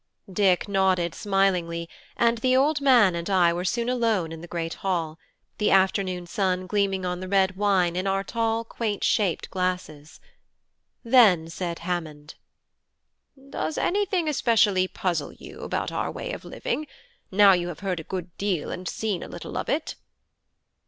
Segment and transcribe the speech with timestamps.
[0.33, 4.73] Dick nodded smilingly, and the old man and I were soon alone in the great
[4.81, 5.19] hall,
[5.59, 10.19] the afternoon sun gleaming on the red wine in our tall quaint shaped glasses.
[11.03, 12.33] Then said Hammond:
[13.51, 16.87] "Does anything especially puzzle you about our way of living,
[17.29, 19.93] now you have heard a good deal and seen a little of it?"